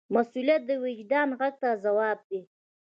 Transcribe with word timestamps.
مسؤلیت 0.15 0.61
د 0.67 0.71
وجدان 0.83 1.29
غږ 1.39 1.53
ته 1.61 1.69
ځواب 1.83 2.19
دی. 2.29 2.41